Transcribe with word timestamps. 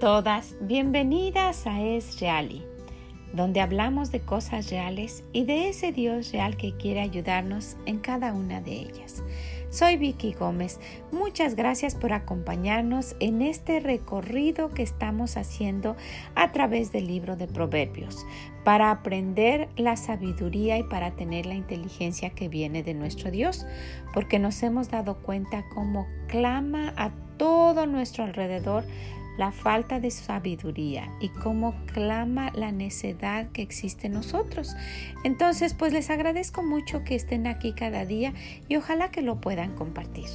todas, 0.00 0.56
bienvenidas 0.62 1.66
a 1.66 1.82
Es 1.82 2.20
Reali, 2.20 2.64
donde 3.34 3.60
hablamos 3.60 4.10
de 4.10 4.20
cosas 4.20 4.70
reales 4.70 5.24
y 5.34 5.44
de 5.44 5.68
ese 5.68 5.92
Dios 5.92 6.32
real 6.32 6.56
que 6.56 6.74
quiere 6.74 7.00
ayudarnos 7.00 7.76
en 7.84 7.98
cada 7.98 8.32
una 8.32 8.62
de 8.62 8.72
ellas. 8.72 9.22
Soy 9.68 9.98
Vicky 9.98 10.32
Gómez. 10.32 10.80
Muchas 11.12 11.54
gracias 11.54 11.94
por 11.94 12.14
acompañarnos 12.14 13.14
en 13.20 13.42
este 13.42 13.78
recorrido 13.78 14.70
que 14.70 14.82
estamos 14.82 15.36
haciendo 15.36 15.96
a 16.34 16.50
través 16.50 16.92
del 16.92 17.06
libro 17.06 17.36
de 17.36 17.46
Proverbios 17.46 18.26
para 18.64 18.90
aprender 18.90 19.68
la 19.76 19.96
sabiduría 19.96 20.78
y 20.78 20.82
para 20.84 21.10
tener 21.10 21.44
la 21.44 21.54
inteligencia 21.56 22.30
que 22.30 22.48
viene 22.48 22.82
de 22.82 22.94
nuestro 22.94 23.30
Dios, 23.30 23.66
porque 24.14 24.38
nos 24.38 24.62
hemos 24.62 24.88
dado 24.88 25.18
cuenta 25.18 25.66
cómo 25.74 26.06
clama 26.26 26.94
a 26.96 27.10
todo 27.36 27.86
nuestro 27.86 28.24
alrededor 28.24 28.84
la 29.40 29.52
falta 29.52 30.00
de 30.00 30.10
sabiduría 30.10 31.10
y 31.18 31.30
cómo 31.30 31.74
clama 31.94 32.52
la 32.54 32.72
necedad 32.72 33.50
que 33.52 33.62
existe 33.62 34.08
en 34.08 34.12
nosotros. 34.12 34.76
Entonces, 35.24 35.72
pues 35.72 35.94
les 35.94 36.10
agradezco 36.10 36.62
mucho 36.62 37.04
que 37.04 37.14
estén 37.14 37.46
aquí 37.46 37.72
cada 37.72 38.04
día 38.04 38.34
y 38.68 38.76
ojalá 38.76 39.10
que 39.10 39.22
lo 39.22 39.40
puedan 39.40 39.74
compartir. 39.76 40.28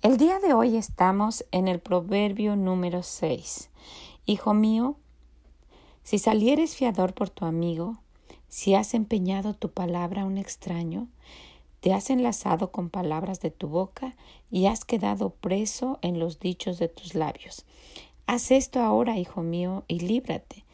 El 0.00 0.16
día 0.16 0.40
de 0.40 0.54
hoy 0.54 0.78
estamos 0.78 1.44
en 1.50 1.68
el 1.68 1.78
proverbio 1.78 2.56
número 2.56 3.02
6. 3.02 3.68
Hijo 4.24 4.54
mío, 4.54 4.96
si 6.02 6.18
salieres 6.18 6.76
fiador 6.76 7.12
por 7.12 7.28
tu 7.28 7.44
amigo, 7.44 7.98
si 8.48 8.74
has 8.74 8.94
empeñado 8.94 9.52
tu 9.52 9.70
palabra 9.70 10.22
a 10.22 10.24
un 10.24 10.38
extraño, 10.38 11.08
te 11.82 11.92
has 11.92 12.10
enlazado 12.10 12.70
con 12.70 12.90
palabras 12.90 13.40
de 13.40 13.50
tu 13.50 13.66
boca 13.66 14.14
y 14.52 14.66
has 14.66 14.84
quedado 14.84 15.30
preso 15.30 15.98
en 16.00 16.20
los 16.20 16.38
dichos 16.38 16.78
de 16.78 16.86
tus 16.86 17.16
labios. 17.16 17.64
Haz 18.28 18.52
esto 18.52 18.78
ahora, 18.78 19.18
hijo 19.18 19.42
mío, 19.42 19.82
y 19.88 19.98
líbrate, 19.98 20.64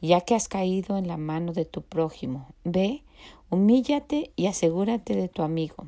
ya 0.00 0.22
que 0.22 0.34
has 0.34 0.48
caído 0.48 0.96
en 0.96 1.06
la 1.06 1.18
mano 1.18 1.52
de 1.52 1.66
tu 1.66 1.82
prójimo. 1.82 2.48
Ve, 2.64 3.02
humíllate 3.50 4.32
y 4.36 4.46
asegúrate 4.46 5.14
de 5.14 5.28
tu 5.28 5.42
amigo. 5.42 5.84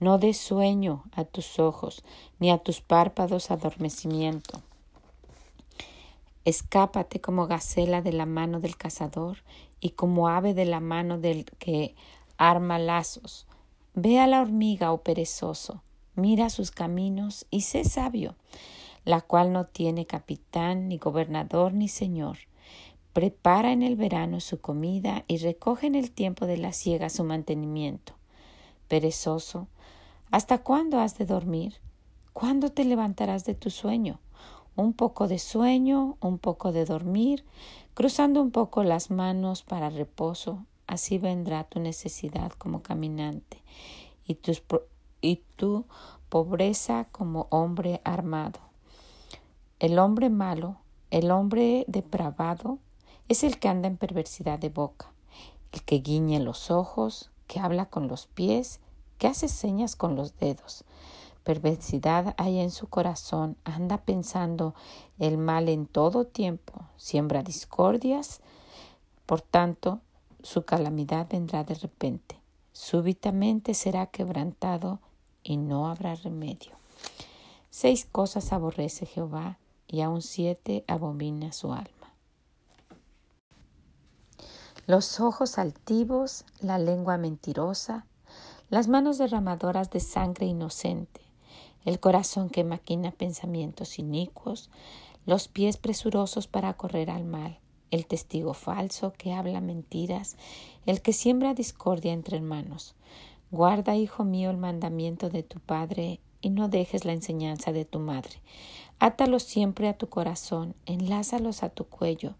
No 0.00 0.18
des 0.18 0.36
sueño 0.36 1.04
a 1.12 1.24
tus 1.24 1.58
ojos, 1.58 2.04
ni 2.38 2.50
a 2.50 2.58
tus 2.58 2.82
párpados 2.82 3.50
adormecimiento. 3.50 4.60
Escápate 6.44 7.22
como 7.22 7.46
gacela 7.46 8.02
de 8.02 8.12
la 8.12 8.26
mano 8.26 8.60
del 8.60 8.76
cazador 8.76 9.38
y 9.80 9.90
como 9.90 10.28
ave 10.28 10.52
de 10.52 10.66
la 10.66 10.80
mano 10.80 11.18
del 11.18 11.46
que 11.58 11.94
arma 12.36 12.78
lazos. 12.78 13.46
Ve 13.96 14.18
a 14.18 14.26
la 14.26 14.40
hormiga, 14.40 14.92
oh 14.92 15.02
perezoso, 15.02 15.80
mira 16.16 16.50
sus 16.50 16.72
caminos 16.72 17.46
y 17.50 17.60
sé 17.60 17.84
sabio, 17.84 18.34
la 19.04 19.20
cual 19.20 19.52
no 19.52 19.66
tiene 19.66 20.04
capitán, 20.04 20.88
ni 20.88 20.98
gobernador, 20.98 21.74
ni 21.74 21.86
señor. 21.86 22.38
Prepara 23.12 23.70
en 23.70 23.84
el 23.84 23.94
verano 23.94 24.40
su 24.40 24.60
comida 24.60 25.24
y 25.28 25.36
recoge 25.36 25.86
en 25.86 25.94
el 25.94 26.10
tiempo 26.10 26.46
de 26.46 26.56
la 26.56 26.72
siega 26.72 27.08
su 27.08 27.22
mantenimiento. 27.22 28.14
Perezoso, 28.88 29.68
¿hasta 30.32 30.58
cuándo 30.58 30.98
has 30.98 31.16
de 31.16 31.26
dormir? 31.26 31.76
¿Cuándo 32.32 32.72
te 32.72 32.84
levantarás 32.84 33.44
de 33.44 33.54
tu 33.54 33.70
sueño? 33.70 34.18
Un 34.74 34.92
poco 34.92 35.28
de 35.28 35.38
sueño, 35.38 36.16
un 36.20 36.38
poco 36.38 36.72
de 36.72 36.84
dormir, 36.84 37.44
cruzando 37.94 38.42
un 38.42 38.50
poco 38.50 38.82
las 38.82 39.12
manos 39.12 39.62
para 39.62 39.88
reposo, 39.88 40.64
así 40.86 41.18
vendrá 41.18 41.64
tu 41.64 41.80
necesidad 41.80 42.52
como 42.52 42.82
caminante 42.82 43.62
y, 44.26 44.38
y 45.20 45.36
tu 45.56 45.84
pobreza 46.28 47.06
como 47.12 47.46
hombre 47.50 48.00
armado. 48.04 48.60
El 49.78 49.98
hombre 49.98 50.30
malo, 50.30 50.76
el 51.10 51.30
hombre 51.30 51.84
depravado, 51.88 52.78
es 53.28 53.44
el 53.44 53.58
que 53.58 53.68
anda 53.68 53.88
en 53.88 53.96
perversidad 53.96 54.58
de 54.58 54.68
boca, 54.68 55.12
el 55.72 55.82
que 55.82 55.96
guiñe 55.96 56.40
los 56.40 56.70
ojos, 56.70 57.30
que 57.46 57.60
habla 57.60 57.86
con 57.86 58.08
los 58.08 58.26
pies, 58.26 58.80
que 59.18 59.26
hace 59.26 59.48
señas 59.48 59.96
con 59.96 60.16
los 60.16 60.36
dedos. 60.38 60.84
Perversidad 61.42 62.34
hay 62.38 62.58
en 62.58 62.70
su 62.70 62.88
corazón, 62.88 63.56
anda 63.64 63.98
pensando 63.98 64.74
el 65.18 65.36
mal 65.36 65.68
en 65.68 65.86
todo 65.86 66.26
tiempo, 66.26 66.72
siembra 66.96 67.42
discordias, 67.42 68.40
por 69.26 69.40
tanto, 69.40 70.00
su 70.44 70.64
calamidad 70.64 71.26
vendrá 71.28 71.64
de 71.64 71.74
repente. 71.74 72.38
Súbitamente 72.72 73.72
será 73.72 74.06
quebrantado 74.06 75.00
y 75.42 75.56
no 75.56 75.88
habrá 75.88 76.14
remedio. 76.16 76.72
Seis 77.70 78.06
cosas 78.10 78.52
aborrece 78.52 79.06
Jehová 79.06 79.58
y 79.88 80.02
aun 80.02 80.20
siete 80.20 80.84
abomina 80.86 81.52
su 81.52 81.72
alma. 81.72 81.88
Los 84.86 85.18
ojos 85.18 85.58
altivos, 85.58 86.44
la 86.60 86.78
lengua 86.78 87.16
mentirosa, 87.16 88.04
las 88.68 88.86
manos 88.86 89.16
derramadoras 89.16 89.90
de 89.90 90.00
sangre 90.00 90.44
inocente, 90.44 91.22
el 91.86 92.00
corazón 92.00 92.50
que 92.50 92.64
maquina 92.64 93.12
pensamientos 93.12 93.98
inicuos, 93.98 94.68
los 95.24 95.48
pies 95.48 95.78
presurosos 95.78 96.48
para 96.48 96.74
correr 96.74 97.10
al 97.10 97.24
mal, 97.24 97.58
el 97.90 98.06
testigo 98.06 98.54
falso 98.54 99.12
que 99.12 99.32
habla 99.32 99.60
mentiras, 99.60 100.36
el 100.86 101.02
que 101.02 101.12
siembra 101.12 101.54
discordia 101.54 102.12
entre 102.12 102.36
hermanos. 102.36 102.94
Guarda, 103.50 103.96
hijo 103.96 104.24
mío, 104.24 104.50
el 104.50 104.56
mandamiento 104.56 105.30
de 105.30 105.42
tu 105.42 105.60
padre 105.60 106.20
y 106.40 106.50
no 106.50 106.68
dejes 106.68 107.04
la 107.04 107.12
enseñanza 107.12 107.72
de 107.72 107.84
tu 107.84 107.98
madre. 108.00 108.40
Átalos 108.98 109.42
siempre 109.44 109.88
a 109.88 109.96
tu 109.96 110.08
corazón, 110.08 110.74
enlázalos 110.86 111.62
a 111.62 111.68
tu 111.68 111.84
cuello. 111.84 112.34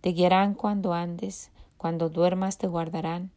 Te 0.00 0.10
guiarán 0.10 0.54
cuando 0.54 0.94
andes, 0.94 1.50
cuando 1.76 2.08
duermas 2.08 2.58
te 2.58 2.66
guardarán. 2.66 3.30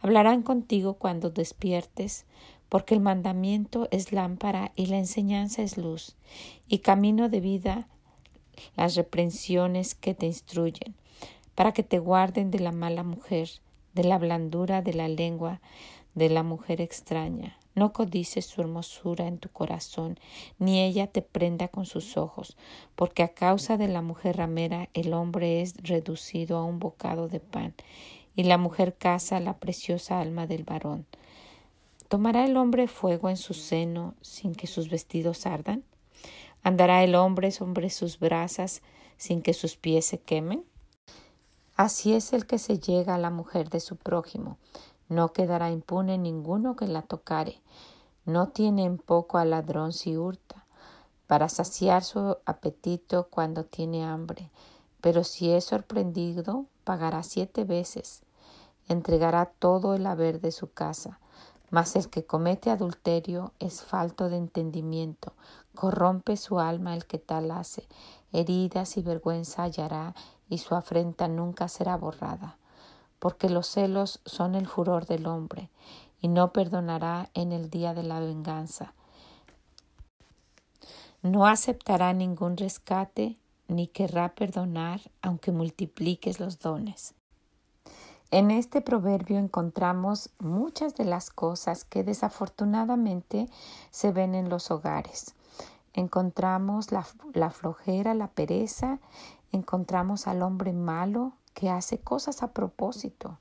Hablarán 0.00 0.42
contigo 0.42 0.94
cuando 0.94 1.30
despiertes, 1.30 2.26
porque 2.68 2.94
el 2.94 3.00
mandamiento 3.00 3.88
es 3.90 4.12
lámpara 4.12 4.72
y 4.76 4.86
la 4.86 4.98
enseñanza 4.98 5.62
es 5.62 5.76
luz, 5.76 6.16
y 6.68 6.78
camino 6.78 7.28
de 7.28 7.40
vida 7.40 7.88
las 8.76 8.94
reprensiones 8.96 9.94
que 9.94 10.14
te 10.14 10.26
instruyen 10.26 10.94
para 11.54 11.72
que 11.72 11.82
te 11.82 11.98
guarden 11.98 12.50
de 12.52 12.60
la 12.60 12.70
mala 12.70 13.02
mujer, 13.02 13.50
de 13.92 14.04
la 14.04 14.18
blandura 14.18 14.80
de 14.80 14.94
la 14.94 15.08
lengua 15.08 15.60
de 16.14 16.28
la 16.28 16.42
mujer 16.42 16.80
extraña. 16.80 17.56
No 17.74 17.92
codices 17.92 18.44
su 18.44 18.60
hermosura 18.60 19.26
en 19.26 19.38
tu 19.38 19.48
corazón, 19.48 20.18
ni 20.58 20.80
ella 20.80 21.06
te 21.06 21.22
prenda 21.22 21.68
con 21.68 21.86
sus 21.86 22.16
ojos, 22.16 22.56
porque 22.96 23.22
a 23.22 23.28
causa 23.28 23.76
de 23.76 23.88
la 23.88 24.02
mujer 24.02 24.36
ramera 24.36 24.88
el 24.94 25.12
hombre 25.14 25.60
es 25.62 25.74
reducido 25.82 26.58
a 26.58 26.64
un 26.64 26.80
bocado 26.80 27.28
de 27.28 27.40
pan, 27.40 27.74
y 28.34 28.44
la 28.44 28.58
mujer 28.58 28.94
caza 28.96 29.40
la 29.40 29.58
preciosa 29.58 30.20
alma 30.20 30.46
del 30.46 30.64
varón. 30.64 31.06
¿Tomará 32.08 32.44
el 32.44 32.56
hombre 32.56 32.88
fuego 32.88 33.30
en 33.30 33.36
su 33.36 33.54
seno 33.54 34.14
sin 34.22 34.54
que 34.54 34.66
sus 34.66 34.90
vestidos 34.90 35.46
ardan? 35.46 35.84
¿Andará 36.62 37.02
el 37.04 37.14
hombre 37.14 37.50
sobre 37.50 37.90
sus 37.90 38.18
brasas 38.18 38.82
sin 39.16 39.42
que 39.42 39.54
sus 39.54 39.76
pies 39.76 40.06
se 40.06 40.20
quemen? 40.20 40.64
Así 41.76 42.14
es 42.14 42.32
el 42.32 42.46
que 42.46 42.58
se 42.58 42.78
llega 42.78 43.14
a 43.14 43.18
la 43.18 43.30
mujer 43.30 43.70
de 43.70 43.80
su 43.80 43.96
prójimo. 43.96 44.58
No 45.08 45.32
quedará 45.32 45.70
impune 45.70 46.18
ninguno 46.18 46.76
que 46.76 46.88
la 46.88 47.02
tocare. 47.02 47.60
No 48.24 48.48
tiene 48.48 48.84
en 48.84 48.98
poco 48.98 49.38
al 49.38 49.50
ladrón 49.50 49.92
si 49.92 50.16
hurta, 50.16 50.66
para 51.26 51.48
saciar 51.48 52.04
su 52.04 52.36
apetito 52.44 53.28
cuando 53.30 53.64
tiene 53.64 54.04
hambre. 54.04 54.50
Pero 55.00 55.24
si 55.24 55.50
es 55.52 55.64
sorprendido, 55.64 56.66
pagará 56.84 57.22
siete 57.22 57.64
veces. 57.64 58.22
Entregará 58.88 59.46
todo 59.46 59.94
el 59.94 60.06
haber 60.06 60.40
de 60.40 60.50
su 60.52 60.72
casa. 60.72 61.20
Mas 61.70 61.96
el 61.96 62.08
que 62.08 62.24
comete 62.24 62.70
adulterio 62.70 63.52
es 63.58 63.82
falto 63.82 64.30
de 64.30 64.38
entendimiento, 64.38 65.34
corrompe 65.78 66.36
su 66.36 66.58
alma 66.58 66.92
el 66.92 67.06
que 67.06 67.20
tal 67.20 67.52
hace, 67.52 67.86
heridas 68.32 68.96
y 68.96 69.02
vergüenza 69.02 69.62
hallará 69.62 70.12
y 70.48 70.58
su 70.58 70.74
afrenta 70.74 71.28
nunca 71.28 71.68
será 71.68 71.96
borrada, 71.96 72.58
porque 73.20 73.48
los 73.48 73.68
celos 73.68 74.20
son 74.26 74.56
el 74.56 74.66
furor 74.66 75.06
del 75.06 75.28
hombre, 75.28 75.70
y 76.20 76.26
no 76.26 76.52
perdonará 76.52 77.30
en 77.32 77.52
el 77.52 77.70
día 77.70 77.94
de 77.94 78.02
la 78.02 78.18
venganza. 78.18 78.92
No 81.22 81.46
aceptará 81.46 82.12
ningún 82.12 82.56
rescate, 82.56 83.38
ni 83.68 83.86
querrá 83.86 84.34
perdonar, 84.34 85.00
aunque 85.22 85.52
multipliques 85.52 86.40
los 86.40 86.58
dones. 86.58 87.14
En 88.32 88.50
este 88.50 88.80
proverbio 88.80 89.38
encontramos 89.38 90.30
muchas 90.40 90.96
de 90.96 91.04
las 91.04 91.30
cosas 91.30 91.84
que 91.84 92.02
desafortunadamente 92.02 93.48
se 93.92 94.10
ven 94.10 94.34
en 94.34 94.48
los 94.48 94.72
hogares. 94.72 95.36
Encontramos 95.98 96.92
la, 96.92 97.04
la 97.34 97.50
flojera, 97.50 98.14
la 98.14 98.28
pereza 98.28 99.00
encontramos 99.50 100.28
al 100.28 100.42
hombre 100.42 100.72
malo 100.72 101.32
que 101.54 101.70
hace 101.70 101.98
cosas 101.98 102.44
a 102.44 102.52
propósito. 102.52 103.38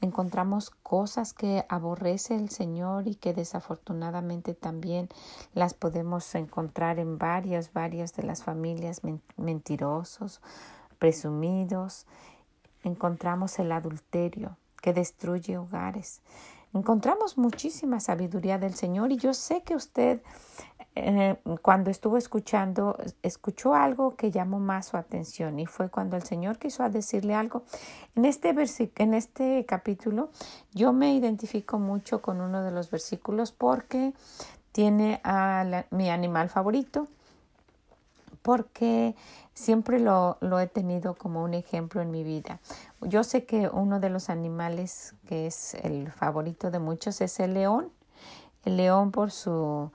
encontramos 0.00 0.70
cosas 0.70 1.32
que 1.32 1.64
aborrece 1.68 2.34
el 2.34 2.48
Señor 2.48 3.06
y 3.06 3.14
que 3.14 3.34
desafortunadamente 3.34 4.52
también 4.52 5.08
las 5.54 5.74
podemos 5.74 6.34
encontrar 6.34 6.98
en 6.98 7.18
varias, 7.18 7.72
varias 7.72 8.12
de 8.14 8.24
las 8.24 8.42
familias 8.42 9.02
mentirosos, 9.36 10.40
presumidos. 10.98 12.06
Encontramos 12.82 13.60
el 13.60 13.70
adulterio 13.70 14.56
que 14.80 14.92
destruye 14.92 15.56
hogares. 15.56 16.20
Encontramos 16.74 17.36
muchísima 17.36 18.00
sabiduría 18.00 18.58
del 18.58 18.74
Señor 18.74 19.12
y 19.12 19.18
yo 19.18 19.34
sé 19.34 19.62
que 19.62 19.76
usted 19.76 20.22
eh, 20.94 21.36
cuando 21.62 21.90
estuvo 21.90 22.18
escuchando, 22.18 22.98
escuchó 23.22 23.74
algo 23.74 24.14
que 24.14 24.30
llamó 24.30 24.60
más 24.60 24.86
su 24.86 24.98
atención 24.98 25.58
y 25.58 25.64
fue 25.64 25.88
cuando 25.88 26.16
el 26.16 26.22
Señor 26.22 26.58
quiso 26.58 26.86
decirle 26.90 27.34
algo. 27.34 27.62
En 28.14 28.26
este, 28.26 28.54
en 28.96 29.14
este 29.14 29.64
capítulo 29.64 30.28
yo 30.72 30.92
me 30.92 31.14
identifico 31.14 31.78
mucho 31.78 32.20
con 32.20 32.42
uno 32.42 32.62
de 32.62 32.72
los 32.72 32.90
versículos 32.90 33.52
porque 33.52 34.12
tiene 34.72 35.20
a 35.24 35.84
mi 35.90 36.10
animal 36.10 36.50
favorito, 36.50 37.08
porque 38.42 39.14
siempre 39.54 39.98
lo, 39.98 40.36
lo, 40.40 40.60
he 40.60 40.66
tenido 40.66 41.14
como 41.14 41.42
un 41.42 41.54
ejemplo 41.54 42.02
en 42.02 42.10
mi 42.10 42.22
vida. 42.22 42.60
Yo 43.00 43.24
sé 43.24 43.46
que 43.46 43.68
uno 43.68 43.98
de 43.98 44.10
los 44.10 44.28
animales 44.28 45.14
que 45.26 45.46
es 45.46 45.74
el 45.74 46.12
favorito 46.12 46.70
de 46.70 46.80
muchos 46.80 47.22
es 47.22 47.40
el 47.40 47.54
león. 47.54 47.90
El 48.64 48.76
león 48.76 49.10
por 49.10 49.30
su 49.30 49.90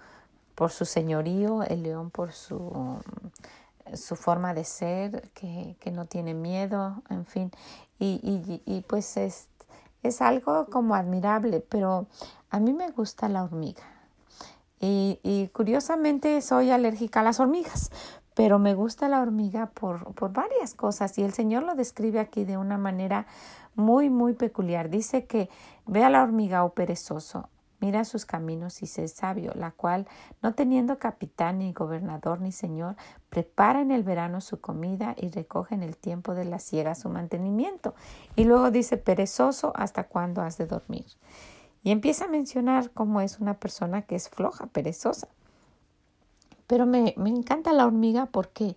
por 0.57 0.71
su 0.71 0.85
señorío, 0.85 1.61
el 1.61 1.83
león 1.83 2.09
por 2.09 2.31
su, 2.31 2.99
su 3.93 4.15
forma 4.15 4.55
de 4.55 4.63
ser, 4.63 5.29
que, 5.35 5.77
que, 5.79 5.91
no 5.91 6.05
tiene 6.05 6.33
miedo, 6.33 7.03
en 7.11 7.27
fin. 7.27 7.51
Y, 7.99 8.19
y, 8.65 8.81
pues 8.81 9.17
es, 9.17 9.49
es 10.01 10.19
algo 10.19 10.65
como 10.65 10.95
admirable, 10.95 11.59
pero 11.59 12.07
a 12.49 12.59
mí 12.59 12.73
me 12.73 12.89
gusta 12.89 13.29
la 13.29 13.43
hormiga. 13.43 13.83
Y, 14.79 15.19
y, 15.21 15.49
curiosamente 15.49 16.41
soy 16.41 16.71
alérgica 16.71 17.19
a 17.19 17.23
las 17.23 17.39
hormigas, 17.39 17.91
pero 18.33 18.57
me 18.57 18.73
gusta 18.73 19.07
la 19.09 19.21
hormiga 19.21 19.67
por, 19.67 20.15
por 20.15 20.33
varias 20.33 20.73
cosas 20.73 21.19
y 21.19 21.23
el 21.23 21.33
Señor 21.33 21.61
lo 21.61 21.75
describe 21.75 22.19
aquí 22.19 22.45
de 22.45 22.57
una 22.57 22.79
manera 22.79 23.27
muy, 23.75 24.09
muy 24.09 24.33
peculiar. 24.33 24.89
Dice 24.89 25.27
que 25.27 25.51
ve 25.85 26.03
a 26.03 26.09
la 26.09 26.23
hormiga, 26.23 26.63
o 26.63 26.67
oh 26.67 26.73
perezoso, 26.73 27.47
Mira 27.79 28.05
sus 28.05 28.25
caminos 28.25 28.81
y 28.81 28.87
sé 28.87 29.07
sabio, 29.07 29.51
la 29.53 29.69
cual, 29.69 30.07
no 30.41 30.55
teniendo 30.55 30.97
capitán 30.97 31.59
ni 31.59 31.73
gobernador 31.73 32.41
ni 32.41 32.51
señor, 32.51 32.95
prepara 33.29 33.81
en 33.81 33.91
el 33.91 34.03
verano 34.03 34.41
su 34.41 34.59
comida 34.59 35.13
y 35.15 35.29
recoge 35.29 35.75
en 35.75 35.83
el 35.83 35.95
tiempo 35.95 36.33
de 36.33 36.45
la 36.45 36.57
siega 36.57 36.95
su 36.95 37.09
mantenimiento. 37.09 37.93
Y 38.35 38.45
luego 38.45 38.71
dice, 38.71 38.97
perezoso, 38.97 39.73
¿hasta 39.75 40.05
cuándo 40.05 40.41
has 40.41 40.57
de 40.57 40.65
dormir? 40.65 41.05
Y 41.83 41.91
empieza 41.91 42.25
a 42.25 42.29
mencionar 42.29 42.89
cómo 42.91 43.21
es 43.21 43.39
una 43.39 43.53
persona 43.53 44.01
que 44.01 44.15
es 44.15 44.27
floja, 44.27 44.65
perezosa. 44.67 45.27
Pero 46.65 46.87
me, 46.87 47.13
me 47.15 47.29
encanta 47.29 47.73
la 47.73 47.85
hormiga 47.85 48.25
porque 48.25 48.75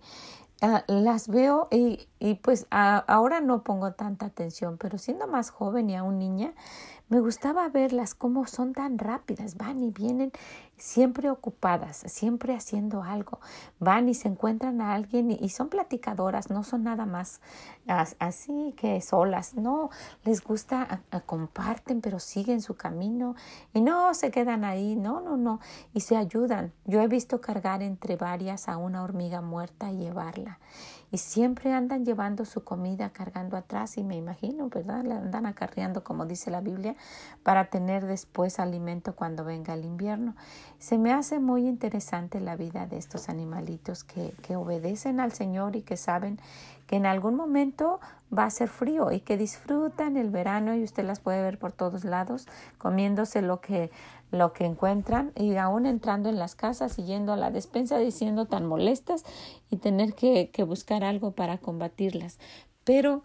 ah, 0.61 0.83
las 0.87 1.27
veo 1.27 1.67
y, 1.71 2.07
y 2.21 2.35
pues 2.35 2.67
ahora 2.69 3.41
no 3.41 3.63
pongo 3.63 3.93
tanta 3.93 4.27
atención, 4.27 4.77
pero 4.77 4.99
siendo 4.99 5.25
más 5.25 5.49
joven 5.49 5.89
y 5.89 5.95
aún 5.95 6.19
niña, 6.19 6.53
me 7.09 7.19
gustaba 7.19 7.67
verlas 7.67 8.13
cómo 8.13 8.45
son 8.45 8.73
tan 8.73 8.99
rápidas, 8.99 9.57
van 9.57 9.83
y 9.83 9.89
vienen 9.89 10.31
siempre 10.77 11.31
ocupadas, 11.31 12.03
siempre 12.05 12.55
haciendo 12.55 13.01
algo. 13.03 13.39
Van 13.79 14.07
y 14.07 14.13
se 14.13 14.27
encuentran 14.27 14.81
a 14.81 14.93
alguien 14.93 15.31
y, 15.31 15.49
son 15.49 15.67
platicadoras, 15.69 16.51
no 16.51 16.63
son 16.63 16.83
nada 16.83 17.07
más 17.07 17.41
así 18.19 18.73
que 18.77 19.01
solas, 19.01 19.55
no, 19.55 19.89
les 20.23 20.43
gusta, 20.43 21.01
comparten, 21.25 22.01
pero 22.01 22.19
siguen 22.19 22.61
su 22.61 22.75
camino 22.75 23.35
y 23.73 23.81
no 23.81 24.13
se 24.13 24.29
quedan 24.29 24.63
ahí, 24.63 24.95
no, 24.95 25.21
no, 25.21 25.37
no, 25.37 25.59
y 25.93 26.01
se 26.01 26.15
ayudan. 26.15 26.71
Yo 26.85 27.01
he 27.01 27.07
visto 27.07 27.41
cargar 27.41 27.81
entre 27.81 28.15
varias 28.15 28.69
a 28.69 28.77
una 28.77 29.03
hormiga 29.03 29.41
muerta 29.41 29.91
y 29.91 29.97
llevarla 29.97 30.59
y 31.11 31.17
siempre 31.17 31.73
andan 31.73 32.05
llevando 32.05 32.45
su 32.45 32.63
comida 32.63 33.09
cargando 33.09 33.57
atrás 33.57 33.97
y 33.97 34.03
me 34.03 34.15
imagino, 34.15 34.69
¿verdad? 34.69 35.03
La 35.03 35.17
andan 35.17 35.45
acarreando 35.45 36.03
como 36.03 36.25
dice 36.25 36.51
la 36.51 36.61
Biblia 36.61 36.95
para 37.43 37.65
tener 37.65 38.05
después 38.05 38.59
alimento 38.59 39.13
cuando 39.13 39.43
venga 39.43 39.73
el 39.73 39.83
invierno. 39.83 40.35
Se 40.79 40.97
me 40.97 41.11
hace 41.11 41.39
muy 41.39 41.67
interesante 41.67 42.39
la 42.39 42.55
vida 42.55 42.87
de 42.87 42.97
estos 42.97 43.27
animalitos 43.27 44.03
que, 44.03 44.33
que 44.41 44.55
obedecen 44.55 45.19
al 45.19 45.33
Señor 45.33 45.75
y 45.75 45.81
que 45.81 45.97
saben 45.97 46.39
que 46.91 46.97
en 46.97 47.05
algún 47.05 47.35
momento 47.35 48.01
va 48.37 48.43
a 48.43 48.49
ser 48.49 48.67
frío 48.67 49.13
y 49.13 49.21
que 49.21 49.37
disfrutan 49.37 50.17
el 50.17 50.29
verano 50.29 50.75
y 50.75 50.83
usted 50.83 51.05
las 51.05 51.21
puede 51.21 51.41
ver 51.41 51.57
por 51.57 51.71
todos 51.71 52.03
lados 52.03 52.49
comiéndose 52.77 53.41
lo 53.41 53.61
que 53.61 53.91
lo 54.29 54.51
que 54.51 54.65
encuentran 54.65 55.31
y 55.37 55.55
aún 55.55 55.85
entrando 55.85 56.27
en 56.27 56.37
las 56.37 56.55
casas 56.55 56.99
y 56.99 57.03
yendo 57.03 57.31
a 57.31 57.37
la 57.37 57.49
despensa 57.49 57.97
diciendo 57.97 58.45
tan 58.45 58.65
molestas 58.65 59.23
y 59.69 59.77
tener 59.77 60.15
que, 60.15 60.49
que 60.51 60.63
buscar 60.63 61.05
algo 61.05 61.31
para 61.31 61.59
combatirlas. 61.59 62.39
Pero 62.83 63.23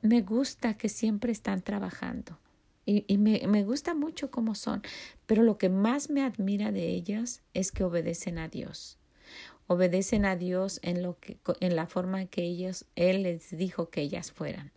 me 0.00 0.22
gusta 0.22 0.74
que 0.74 0.88
siempre 0.88 1.32
están 1.32 1.62
trabajando 1.62 2.38
y, 2.86 3.04
y 3.08 3.18
me, 3.18 3.42
me, 3.48 3.64
gusta 3.64 3.94
mucho 3.94 4.30
cómo 4.30 4.54
son, 4.54 4.82
pero 5.26 5.42
lo 5.42 5.58
que 5.58 5.70
más 5.70 6.08
me 6.08 6.22
admira 6.22 6.70
de 6.70 6.86
ellas 6.86 7.42
es 7.52 7.72
que 7.72 7.82
obedecen 7.82 8.38
a 8.38 8.46
Dios. 8.46 8.96
Obedecen 9.68 10.24
a 10.24 10.34
Dios 10.34 10.80
en, 10.82 11.02
lo 11.02 11.16
que, 11.20 11.38
en 11.60 11.76
la 11.76 11.86
forma 11.86 12.26
que 12.26 12.42
ellos, 12.42 12.86
Él 12.96 13.22
les 13.22 13.56
dijo 13.56 13.90
que 13.90 14.00
ellas 14.00 14.32
fueran. 14.32 14.72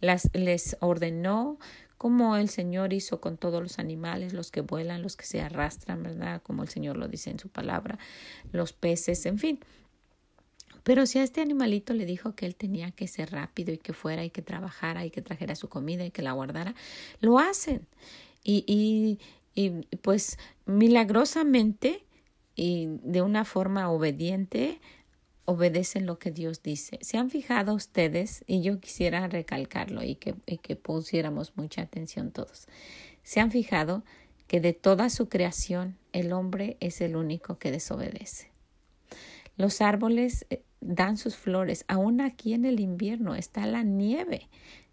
Las, 0.00 0.28
les 0.34 0.76
ordenó 0.80 1.58
como 1.98 2.36
el 2.36 2.50
Señor 2.50 2.92
hizo 2.92 3.20
con 3.20 3.38
todos 3.38 3.62
los 3.62 3.78
animales, 3.78 4.34
los 4.34 4.50
que 4.50 4.60
vuelan, 4.60 5.02
los 5.02 5.16
que 5.16 5.24
se 5.24 5.40
arrastran, 5.40 6.02
¿verdad? 6.02 6.42
Como 6.42 6.62
el 6.62 6.68
Señor 6.68 6.96
lo 6.98 7.08
dice 7.08 7.30
en 7.30 7.38
su 7.38 7.48
palabra, 7.48 7.98
los 8.52 8.72
peces, 8.72 9.24
en 9.24 9.38
fin. 9.38 9.60
Pero 10.82 11.06
si 11.06 11.18
a 11.18 11.24
este 11.24 11.40
animalito 11.40 11.94
le 11.94 12.06
dijo 12.06 12.34
que 12.34 12.46
él 12.46 12.54
tenía 12.54 12.90
que 12.90 13.08
ser 13.08 13.32
rápido 13.32 13.72
y 13.72 13.78
que 13.78 13.92
fuera 13.92 14.24
y 14.24 14.30
que 14.30 14.42
trabajara 14.42 15.04
y 15.04 15.10
que 15.10 15.22
trajera 15.22 15.56
su 15.56 15.68
comida 15.68 16.04
y 16.04 16.10
que 16.10 16.22
la 16.22 16.32
guardara, 16.32 16.74
lo 17.20 17.38
hacen. 17.38 17.86
Y, 18.44 18.64
y, 18.68 19.18
y 19.54 19.96
pues 19.96 20.38
milagrosamente 20.66 22.05
y 22.56 22.88
de 23.02 23.22
una 23.22 23.44
forma 23.44 23.90
obediente 23.90 24.80
obedecen 25.44 26.06
lo 26.06 26.18
que 26.18 26.32
Dios 26.32 26.62
dice. 26.62 26.98
¿Se 27.02 27.18
han 27.18 27.30
fijado 27.30 27.74
ustedes? 27.74 28.42
Y 28.48 28.62
yo 28.62 28.80
quisiera 28.80 29.28
recalcarlo 29.28 30.02
y 30.02 30.16
que, 30.16 30.34
y 30.46 30.58
que 30.58 30.74
pusiéramos 30.74 31.56
mucha 31.56 31.82
atención 31.82 32.32
todos. 32.32 32.66
¿Se 33.22 33.38
han 33.38 33.50
fijado 33.52 34.02
que 34.48 34.60
de 34.60 34.72
toda 34.72 35.10
su 35.10 35.28
creación 35.28 35.96
el 36.12 36.32
hombre 36.32 36.76
es 36.80 37.00
el 37.00 37.14
único 37.14 37.58
que 37.58 37.70
desobedece? 37.70 38.50
Los 39.56 39.80
árboles 39.80 40.46
eh, 40.50 40.62
dan 40.80 41.16
sus 41.16 41.36
flores, 41.36 41.84
aún 41.88 42.20
aquí 42.20 42.54
en 42.54 42.64
el 42.64 42.80
invierno 42.80 43.34
está 43.34 43.66
la 43.66 43.82
nieve 43.82 44.48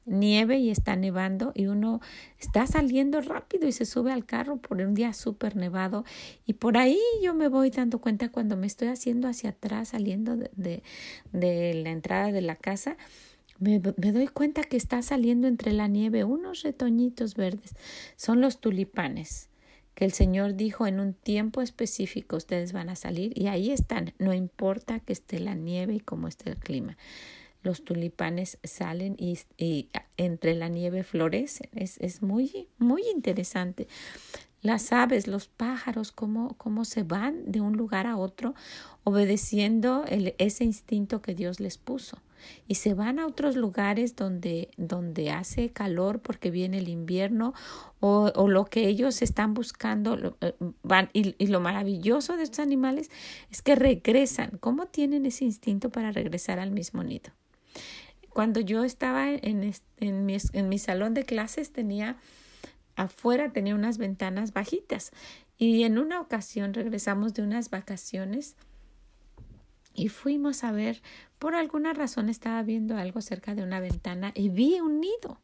nieve 0.05 0.57
y 0.57 0.69
está 0.69 0.95
nevando 0.95 1.51
y 1.55 1.67
uno 1.67 2.01
está 2.39 2.67
saliendo 2.67 3.21
rápido 3.21 3.67
y 3.67 3.71
se 3.71 3.85
sube 3.85 4.11
al 4.11 4.25
carro 4.25 4.57
por 4.57 4.81
un 4.81 4.93
día 4.93 5.13
súper 5.13 5.55
nevado. 5.55 6.03
Y 6.45 6.53
por 6.53 6.77
ahí 6.77 6.99
yo 7.21 7.33
me 7.33 7.47
voy 7.47 7.69
dando 7.69 7.99
cuenta 7.99 8.29
cuando 8.29 8.57
me 8.57 8.67
estoy 8.67 8.89
haciendo 8.89 9.27
hacia 9.27 9.51
atrás 9.51 9.89
saliendo 9.89 10.35
de, 10.35 10.83
de, 11.31 11.73
la 11.83 11.91
entrada 11.91 12.31
de 12.31 12.41
la 12.41 12.55
casa 12.55 12.97
me, 13.59 13.79
me, 13.79 14.11
doy 14.11 14.27
cuenta 14.27 14.63
que 14.63 14.77
está 14.77 15.01
saliendo 15.01 15.47
entre 15.47 15.71
la 15.71 15.87
nieve 15.87 16.23
unos 16.23 16.63
retoñitos 16.63 17.35
verdes. 17.35 17.75
Son 18.15 18.41
los 18.41 18.59
tulipanes 18.59 19.49
que 19.95 20.05
el 20.05 20.11
Señor 20.11 20.55
dijo 20.55 20.87
en 20.87 20.99
un 20.99 21.13
tiempo 21.13 21.61
específico 21.61 22.35
ustedes 22.35 22.73
van 22.73 22.89
a 22.89 22.95
salir 22.95 23.31
y 23.39 23.47
ahí 23.47 23.69
están 23.69 24.13
no 24.17 24.33
importa 24.33 24.99
que 24.99 25.13
esté 25.13 25.39
la 25.39 25.53
nieve 25.53 25.93
y 25.93 25.99
cómo 25.99 26.27
esté 26.27 26.49
el 26.49 26.57
clima 26.57 26.97
los 27.63 27.83
tulipanes 27.83 28.59
salen 28.63 29.15
y, 29.17 29.39
entre 30.17 30.53
la 30.53 30.67
nieve 30.67 31.03
florecen. 31.03 31.69
Es, 31.73 31.97
es, 31.99 32.21
muy, 32.21 32.67
muy 32.77 33.03
interesante. 33.13 33.87
Las 34.61 34.93
aves, 34.93 35.27
los 35.27 35.47
pájaros, 35.47 36.11
cómo, 36.11 36.55
cómo 36.57 36.85
se 36.85 37.03
van 37.03 37.51
de 37.51 37.59
un 37.59 37.75
lugar 37.75 38.07
a 38.07 38.15
otro 38.15 38.53
obedeciendo 39.03 40.05
el, 40.07 40.35
ese 40.37 40.63
instinto 40.63 41.21
que 41.21 41.35
Dios 41.35 41.59
les 41.59 41.77
puso. 41.77 42.21
Y 42.67 42.75
se 42.75 42.93
van 42.93 43.19
a 43.19 43.25
otros 43.25 43.55
lugares 43.55 44.17
donde, 44.17 44.69
donde 44.75 45.31
hace 45.31 45.69
calor 45.69 46.19
porque 46.19 46.51
viene 46.51 46.79
el 46.79 46.89
invierno 46.89 47.53
o, 48.01 48.31
lo 48.49 48.65
que 48.65 48.87
ellos 48.87 49.21
están 49.21 49.53
buscando. 49.53 50.37
Eh, 50.41 50.53
van, 50.81 51.09
y 51.13 51.47
lo 51.47 51.61
maravilloso 51.61 52.35
de 52.35 52.43
estos 52.43 52.59
animales 52.59 53.09
es 53.49 53.61
que 53.61 53.75
regresan. 53.75 54.57
¿Cómo 54.59 54.87
tienen 54.87 55.25
ese 55.25 55.45
instinto 55.45 55.89
para 55.89 56.11
regresar 56.11 56.59
al 56.59 56.71
mismo 56.71 57.03
nido? 57.03 57.31
Cuando 58.33 58.59
yo 58.59 58.83
estaba 58.83 59.29
en, 59.29 59.73
en, 59.97 60.25
mi, 60.25 60.37
en 60.53 60.69
mi 60.69 60.79
salón 60.79 61.13
de 61.13 61.23
clases 61.23 61.71
tenía 61.71 62.17
afuera 62.95 63.51
tenía 63.51 63.75
unas 63.75 63.97
ventanas 63.97 64.53
bajitas 64.53 65.11
y 65.57 65.83
en 65.83 65.97
una 65.97 66.19
ocasión 66.19 66.73
regresamos 66.73 67.33
de 67.33 67.43
unas 67.43 67.69
vacaciones 67.69 68.55
y 69.95 70.09
fuimos 70.09 70.63
a 70.63 70.71
ver, 70.71 71.01
por 71.37 71.55
alguna 71.55 71.93
razón 71.93 72.29
estaba 72.29 72.63
viendo 72.63 72.97
algo 72.97 73.21
cerca 73.21 73.53
de 73.53 73.63
una 73.63 73.79
ventana 73.79 74.31
y 74.33 74.49
vi 74.49 74.79
un 74.79 74.99
nido. 74.99 75.39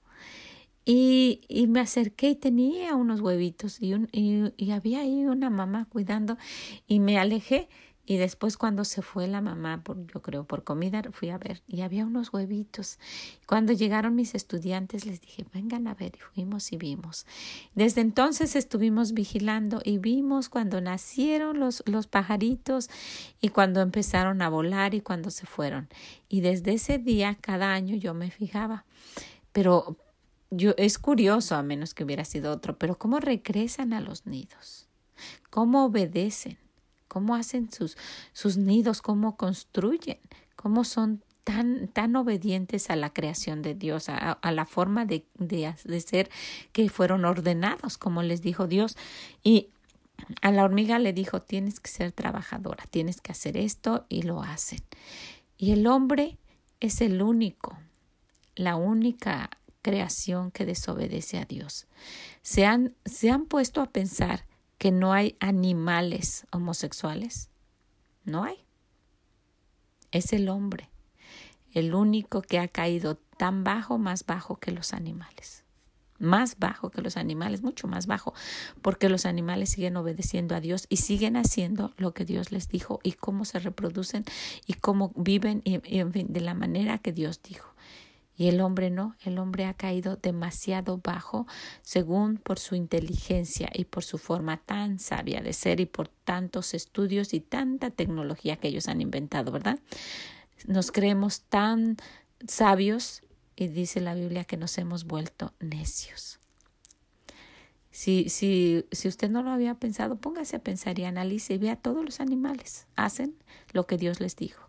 Y, 0.86 1.42
y, 1.48 1.68
me 1.68 1.82
acerqué 1.82 2.32
y 2.32 2.36
tenía 2.36 2.96
unos 2.96 3.22
huevitos 3.22 3.80
y, 3.80 3.94
un, 3.94 4.10
y, 4.12 4.52
y 4.58 4.72
había 4.72 5.02
ahí 5.02 5.24
una 5.26 5.52
mamá 5.52 5.86
cuidando 5.88 6.36
y 6.88 7.00
me 7.00 7.20
alejé 7.20 7.70
y 8.10 8.18
después 8.18 8.58
cuando 8.58 8.86
se 8.86 9.04
fue 9.04 9.28
la 9.28 9.40
mamá, 9.40 9.84
por, 9.84 10.04
yo 10.08 10.24
creo, 10.24 10.44
por 10.44 10.64
comida, 10.64 11.04
fui 11.12 11.30
a 11.30 11.38
ver 11.38 11.62
y 11.68 11.82
había 11.82 12.08
unos 12.08 12.34
huevitos. 12.34 12.98
Cuando 13.46 13.72
llegaron 13.72 14.16
mis 14.16 14.34
estudiantes 14.34 15.06
les 15.06 15.22
dije, 15.22 15.46
vengan 15.54 15.86
a 15.86 15.94
ver 15.94 16.14
y 16.16 16.20
fuimos 16.20 16.72
y 16.74 16.78
vimos. 16.78 17.28
Desde 17.76 18.02
entonces 18.02 18.56
estuvimos 18.56 19.14
vigilando 19.14 19.80
y 19.86 20.00
vimos 20.00 20.50
cuando 20.50 20.82
nacieron 20.82 21.60
los, 21.60 21.84
los 21.86 22.08
pajaritos 22.08 22.90
y 23.42 23.50
cuando 23.50 23.80
empezaron 23.80 24.42
a 24.42 24.50
volar 24.50 24.96
y 24.96 25.02
cuando 25.02 25.30
se 25.30 25.46
fueron. 25.46 25.88
Y 26.30 26.42
desde 26.42 26.74
ese 26.74 26.98
día, 26.98 27.38
cada 27.40 27.74
año 27.74 27.96
yo 27.96 28.16
me 28.16 28.32
fijaba. 28.32 28.86
Pero 29.52 29.98
yo, 30.50 30.74
es 30.78 30.98
curioso, 30.98 31.54
a 31.56 31.62
menos 31.62 31.94
que 31.94 32.06
hubiera 32.06 32.26
sido 32.26 32.52
otro, 32.52 32.76
pero 32.76 32.98
cómo 32.98 33.20
regresan 33.20 33.94
a 33.94 34.02
los 34.02 34.26
nidos, 34.26 34.88
cómo 35.52 35.86
obedecen 35.86 36.58
cómo 37.10 37.36
hacen 37.36 37.70
sus, 37.70 37.98
sus 38.32 38.56
nidos, 38.56 39.02
cómo 39.02 39.36
construyen, 39.36 40.20
cómo 40.56 40.86
son 40.86 41.22
tan, 41.44 41.90
tan 41.90 42.16
obedientes 42.16 42.90
a 42.90 42.96
la 42.96 43.12
creación 43.12 43.62
de 43.62 43.74
Dios, 43.74 44.08
a, 44.08 44.38
la 44.52 44.66
forma 44.66 45.06
de, 45.06 45.26
de, 45.34 45.74
de, 45.84 46.00
ser 46.00 46.30
que 46.72 46.88
fueron 46.88 47.26
ordenados, 47.26 47.98
como 47.98 48.24
les 48.24 48.42
dijo 48.42 48.68
Dios. 48.68 48.96
Y 49.44 49.70
a 50.42 50.52
la 50.52 50.64
hormiga 50.64 51.00
le 51.00 51.12
dijo, 51.12 51.42
tienes 51.42 51.80
que 51.80 51.90
ser 51.90 52.12
trabajadora, 52.12 52.86
tienes 52.90 53.20
que 53.20 53.32
hacer 53.32 53.58
esto 53.58 54.06
y 54.10 54.22
lo 54.22 54.44
hacen. 54.44 54.80
Y 55.58 55.72
el 55.72 55.88
hombre 55.88 56.38
es 56.80 57.02
el 57.02 57.22
único, 57.22 57.78
la 58.56 58.76
única 58.76 59.50
creación 59.82 60.52
que 60.52 60.66
desobedece 60.66 61.38
a 61.40 61.46
Dios. 61.46 61.88
Se 62.42 62.66
han, 62.66 62.96
se 63.06 63.30
han 63.30 63.46
puesto 63.46 63.82
a 63.82 63.88
pensar 63.88 64.46
que 64.80 64.92
no 64.92 65.14
hay 65.14 65.36
animales 65.40 66.48
homosexuales? 66.52 67.50
No 68.24 68.44
hay. 68.44 68.66
Es 70.12 70.34
el 70.34 70.50
hombre, 70.50 70.90
el 71.74 71.94
único 71.94 72.42
que 72.42 72.58
ha 72.58 72.68
caído 72.68 73.16
tan 73.38 73.64
bajo, 73.64 74.00
más 74.00 74.26
bajo 74.26 74.56
que 74.56 74.72
los 74.72 74.94
animales. 74.94 75.66
Más 76.18 76.58
bajo 76.60 76.90
que 76.90 77.02
los 77.02 77.16
animales, 77.18 77.62
mucho 77.62 77.88
más 77.88 78.08
bajo, 78.08 78.34
porque 78.82 79.08
los 79.08 79.26
animales 79.26 79.70
siguen 79.70 79.96
obedeciendo 79.96 80.56
a 80.56 80.62
Dios 80.62 80.86
y 80.90 80.98
siguen 80.98 81.38
haciendo 81.38 81.94
lo 81.98 82.14
que 82.14 82.26
Dios 82.26 82.52
les 82.52 82.68
dijo 82.68 83.00
y 83.04 83.14
cómo 83.14 83.46
se 83.46 83.60
reproducen 83.60 84.26
y 84.66 84.74
cómo 84.74 85.14
viven 85.16 85.62
y, 85.64 85.80
en 86.00 86.12
fin, 86.12 86.28
de 86.30 86.42
la 86.42 86.54
manera 86.54 86.98
que 86.98 87.14
Dios 87.14 87.42
dijo. 87.42 87.74
Y 88.40 88.48
el 88.48 88.62
hombre 88.62 88.90
no, 88.90 89.18
el 89.26 89.38
hombre 89.38 89.66
ha 89.66 89.74
caído 89.74 90.16
demasiado 90.16 91.02
bajo 91.04 91.46
según 91.82 92.38
por 92.38 92.58
su 92.58 92.74
inteligencia 92.74 93.70
y 93.74 93.84
por 93.84 94.06
su 94.06 94.18
forma 94.18 94.56
tan 94.56 94.98
sabia 94.98 95.42
de 95.42 95.52
ser 95.52 95.82
y 95.82 95.86
por 95.86 96.08
tantos 96.08 96.74
estudios 96.74 97.34
y 97.34 97.42
tanta 97.42 97.90
tecnología 97.90 98.56
que 98.56 98.70
ellos 98.70 98.88
han 98.88 99.02
inventado, 99.02 99.52
¿verdad? 99.52 99.78
Nos 100.68 100.94
creemos 100.94 101.42
tan 101.50 101.98
sabios 102.48 103.24
y 103.58 103.68
dice 103.68 104.00
la 104.00 104.16
Biblia 104.16 104.46
que 104.46 104.56
nos 104.56 104.78
hemos 104.78 105.04
vuelto 105.04 105.52
necios. 105.60 106.40
Si, 107.92 108.30
si, 108.30 108.86
si 108.94 109.10
usted 109.10 109.30
no 109.30 109.44
lo 109.44 109.50
había 109.50 109.76
pensado, 109.76 110.16
póngase 110.16 110.56
a 110.56 110.64
pensar 110.64 110.98
y 110.98 111.04
analice 111.04 111.56
y 111.56 111.58
vea 111.58 111.76
todos 111.76 112.06
los 112.06 112.22
animales. 112.22 112.88
Hacen 112.96 113.36
lo 113.74 113.86
que 113.86 113.98
Dios 113.98 114.22
les 114.22 114.38
dijo. 114.38 114.64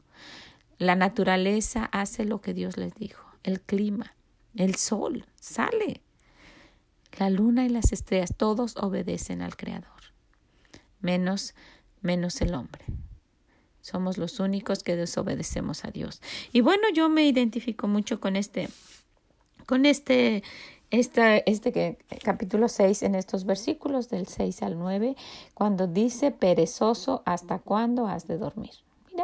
La 0.79 0.97
naturaleza 0.97 1.85
hace 1.93 2.25
lo 2.25 2.41
que 2.41 2.53
Dios 2.53 2.77
les 2.77 2.97
dijo 2.97 3.30
el 3.42 3.61
clima, 3.61 4.14
el 4.54 4.75
sol, 4.76 5.26
sale. 5.37 6.00
La 7.18 7.28
luna 7.28 7.64
y 7.64 7.68
las 7.68 7.92
estrellas, 7.92 8.35
todos 8.37 8.76
obedecen 8.76 9.42
al 9.42 9.56
Creador, 9.56 10.00
menos, 11.00 11.54
menos 12.00 12.40
el 12.40 12.54
hombre. 12.54 12.85
Somos 13.80 14.18
los 14.18 14.38
únicos 14.40 14.82
que 14.82 14.94
desobedecemos 14.94 15.85
a 15.85 15.90
Dios. 15.90 16.20
Y 16.52 16.61
bueno, 16.61 16.85
yo 16.94 17.09
me 17.09 17.26
identifico 17.26 17.88
mucho 17.88 18.20
con 18.20 18.37
este, 18.37 18.68
con 19.66 19.87
este, 19.87 20.44
este, 20.90 21.50
este 21.50 21.99
capítulo 22.23 22.68
6 22.68 23.02
en 23.02 23.14
estos 23.14 23.44
versículos 23.44 24.09
del 24.09 24.26
6 24.26 24.62
al 24.62 24.78
9, 24.78 25.16
cuando 25.54 25.87
dice, 25.87 26.30
perezoso, 26.30 27.23
¿hasta 27.25 27.59
cuándo 27.59 28.06
has 28.06 28.28
de 28.28 28.38
dormir? 28.38 28.75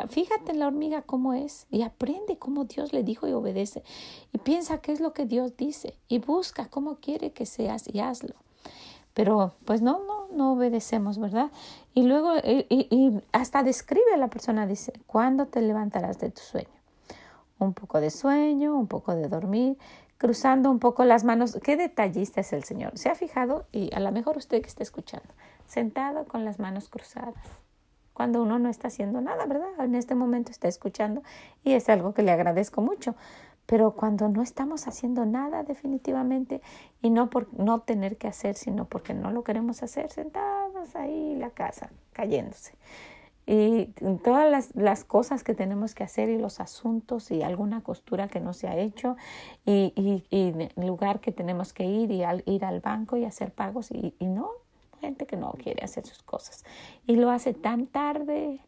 Fíjate 0.09 0.53
en 0.53 0.61
la 0.61 0.67
hormiga 0.67 1.03
cómo 1.03 1.35
es 1.35 1.67
y 1.71 1.83
aprende 1.83 2.39
cómo 2.39 2.65
Dios 2.65 2.93
le 2.93 3.03
dijo 3.03 3.27
y 3.29 3.33
obedece. 3.33 3.83
Y 4.33 4.39
piensa 4.39 4.79
qué 4.79 4.93
es 4.93 5.01
lo 5.01 5.13
que 5.13 5.27
Dios 5.27 5.57
dice 5.57 5.95
y 6.09 6.19
busca 6.19 6.69
cómo 6.69 6.97
quiere 6.97 7.33
que 7.33 7.47
seas 7.47 7.85
y 7.93 8.01
hazlo. 8.01 8.35
Pero 9.15 9.55
pues 9.65 9.81
no, 9.81 10.01
no, 10.07 10.29
no 10.31 10.53
obedecemos, 10.53 11.19
¿verdad? 11.19 11.51
Y 11.95 12.03
luego, 12.03 12.37
y, 12.45 12.67
y 12.69 13.23
hasta 13.33 13.63
describe 13.63 14.13
a 14.13 14.19
la 14.19 14.29
persona, 14.29 14.67
dice, 14.67 14.93
¿cuándo 15.07 15.47
te 15.47 15.63
levantarás 15.63 16.19
de 16.19 16.31
tu 16.31 16.43
sueño? 16.43 16.69
Un 17.59 17.73
poco 17.73 18.01
de 18.01 18.11
sueño, 18.11 18.77
un 18.77 18.87
poco 18.87 19.15
de 19.15 19.29
dormir, 19.29 19.79
cruzando 20.19 20.71
un 20.71 20.79
poco 20.79 21.05
las 21.07 21.25
manos. 21.25 21.59
Qué 21.63 21.77
detallista 21.77 22.43
es 22.43 22.53
el 22.53 22.65
Señor. 22.65 22.99
¿Se 22.99 23.09
ha 23.09 23.15
fijado? 23.15 23.67
Y 23.73 23.95
a 23.95 24.01
lo 24.01 24.13
mejor 24.13 24.37
usted 24.37 24.61
que 24.61 24.69
está 24.69 24.83
escuchando, 24.83 25.29
sentado 25.67 26.27
con 26.27 26.45
las 26.45 26.59
manos 26.59 26.91
cruzadas 26.91 27.35
cuando 28.17 28.43
uno 28.43 28.59
no 28.59 28.71
está 28.71 28.89
haciendo 28.89 29.21
nada, 29.21 29.45
¿verdad? 29.45 29.69
En 29.79 29.95
este 29.95 30.15
momento 30.15 30.51
está 30.51 30.69
escuchando 30.69 31.23
y 31.63 31.75
es 31.75 31.91
algo 31.91 32.15
que 32.15 32.23
le 32.23 32.31
agradezco 32.33 32.81
mucho. 32.81 33.15
Pero 33.67 33.91
cuando 33.91 34.31
no 34.31 34.41
estamos 34.41 34.89
haciendo 34.89 35.27
nada 35.27 35.65
definitivamente 35.65 36.63
y 37.03 37.11
no 37.11 37.29
por 37.29 37.53
no 37.53 37.81
tener 37.81 38.17
que 38.17 38.27
hacer, 38.27 38.55
sino 38.55 38.87
porque 38.87 39.13
no 39.13 39.33
lo 39.33 39.45
queremos 39.45 39.83
hacer, 39.83 40.11
sentados 40.11 40.97
ahí 40.97 41.33
en 41.33 41.41
la 41.41 41.51
casa, 41.51 41.91
cayéndose. 42.15 42.73
Y 43.45 43.93
todas 44.25 44.51
las, 44.51 44.75
las, 44.75 45.05
cosas 45.05 45.45
que 45.45 45.55
tenemos 45.55 45.95
que 45.95 46.03
hacer 46.03 46.31
y 46.31 46.39
los 46.39 46.59
asuntos 46.59 47.31
y 47.31 47.43
alguna 47.43 47.83
costura 47.83 48.29
que 48.29 48.41
no 48.41 48.55
se 48.55 48.67
ha 48.67 48.79
hecho 48.79 49.17
y, 49.67 49.93
y, 49.95 50.25
y 50.31 50.83
lugar 50.83 51.21
que 51.21 51.33
tenemos 51.33 51.75
que 51.75 51.85
ir 51.85 52.11
y 52.11 52.23
al, 52.23 52.43
ir 52.47 52.65
al 52.65 52.81
banco 52.81 53.19
y 53.19 53.27
hacer 53.27 53.53
pagos 53.53 53.91
y, 53.91 54.15
y 54.19 54.27
no, 54.27 54.51
gente 54.97 55.27
que 55.27 55.37
no 55.37 55.53
quiere 55.53 55.85
hacer 55.85 56.07
sus 56.07 56.23
cosas 56.23 56.65
y 57.07 57.17
lo 57.17 57.31
hace 57.31 57.55
tan 57.55 57.87
tarde 57.87 58.61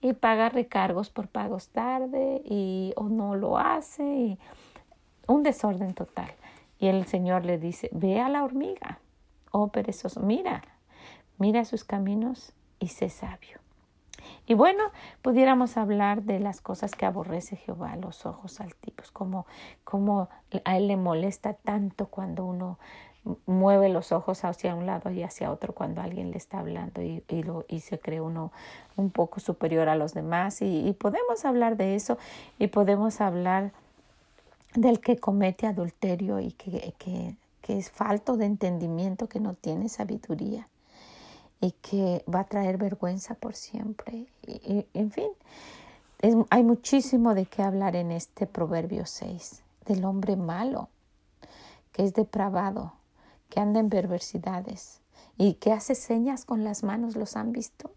y 0.00 0.12
paga 0.12 0.48
recargos 0.48 1.10
por 1.10 1.28
pagos 1.28 1.68
tarde 1.68 2.42
y 2.44 2.92
o 2.96 3.04
no 3.04 3.36
lo 3.36 3.58
hace 3.58 4.38
un 5.26 5.42
desorden 5.42 5.94
total. 5.94 6.30
Y 6.78 6.88
el 6.88 7.06
Señor 7.06 7.44
le 7.44 7.58
dice, 7.58 7.88
ve 7.92 8.20
a 8.20 8.28
la 8.28 8.44
hormiga, 8.44 8.98
oh 9.52 9.68
perezoso, 9.68 10.20
mira, 10.20 10.62
mira 11.38 11.64
sus 11.64 11.84
caminos 11.84 12.52
y 12.78 12.88
sé 12.88 13.08
sabio. 13.08 13.60
Y 14.46 14.54
bueno, 14.54 14.84
pudiéramos 15.22 15.76
hablar 15.76 16.22
de 16.22 16.40
las 16.40 16.60
cosas 16.60 16.94
que 16.94 17.06
aborrece 17.06 17.56
Jehová, 17.56 17.96
los 17.96 18.26
ojos 18.26 18.60
altivos, 18.60 19.10
como, 19.10 19.46
como 19.84 20.28
a 20.64 20.76
él 20.76 20.88
le 20.88 20.96
molesta 20.96 21.54
tanto 21.54 22.06
cuando 22.06 22.44
uno 22.44 22.78
mueve 23.46 23.88
los 23.88 24.12
ojos 24.12 24.44
hacia 24.44 24.74
un 24.74 24.86
lado 24.86 25.10
y 25.10 25.22
hacia 25.22 25.50
otro 25.50 25.72
cuando 25.72 26.02
alguien 26.02 26.30
le 26.30 26.36
está 26.36 26.60
hablando 26.60 27.02
y, 27.02 27.22
y, 27.28 27.42
lo, 27.42 27.64
y 27.68 27.80
se 27.80 27.98
cree 27.98 28.20
uno 28.20 28.52
un 28.96 29.10
poco 29.10 29.40
superior 29.40 29.88
a 29.88 29.96
los 29.96 30.14
demás 30.14 30.60
y, 30.60 30.92
podemos 30.98 31.44
hablar 31.44 31.76
de 31.76 31.94
eso 31.94 32.18
y 32.58 32.66
podemos 32.68 33.20
hablar 33.20 33.72
del 34.74 35.00
que 35.00 35.16
comete 35.16 35.66
adulterio 35.66 36.40
y 36.40 36.52
que, 36.52 36.94
que, 36.98 37.34
que 37.62 37.78
es 37.78 37.90
falto 37.90 38.36
de 38.36 38.46
entendimiento, 38.46 39.28
que 39.28 39.40
no 39.40 39.54
tiene 39.54 39.88
sabiduría 39.88 40.68
y 41.60 41.72
que 41.72 42.22
va 42.32 42.40
a 42.40 42.44
traer 42.44 42.76
vergüenza 42.76 43.34
por 43.34 43.54
siempre. 43.54 44.26
Y, 44.46 44.86
en 44.92 45.10
fin, 45.10 45.30
es, 46.20 46.34
hay 46.50 46.62
muchísimo 46.62 47.34
de 47.34 47.46
qué 47.46 47.62
hablar 47.62 47.96
en 47.96 48.10
este 48.10 48.46
Proverbio 48.46 49.06
6, 49.06 49.62
del 49.86 50.04
hombre 50.04 50.36
malo, 50.36 50.88
que 51.92 52.04
es 52.04 52.12
depravado, 52.12 52.92
que 53.54 53.60
anda 53.60 53.78
en 53.78 53.88
perversidades 53.88 55.00
y 55.38 55.54
que 55.54 55.72
hace 55.72 55.94
señas 55.94 56.44
con 56.44 56.64
las 56.64 56.82
manos, 56.82 57.14
¿los 57.14 57.36
han 57.36 57.52
visto? 57.52 57.92